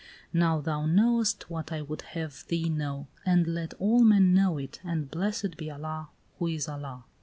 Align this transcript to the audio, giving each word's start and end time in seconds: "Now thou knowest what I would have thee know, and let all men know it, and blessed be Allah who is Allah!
"Now 0.33 0.59
thou 0.61 0.87
knowest 0.87 1.47
what 1.47 1.71
I 1.71 1.83
would 1.83 2.01
have 2.17 2.47
thee 2.47 2.69
know, 2.69 3.05
and 3.23 3.45
let 3.45 3.75
all 3.75 4.03
men 4.03 4.33
know 4.33 4.57
it, 4.57 4.79
and 4.83 5.11
blessed 5.11 5.57
be 5.57 5.69
Allah 5.69 6.09
who 6.39 6.47
is 6.47 6.67
Allah! 6.67 7.03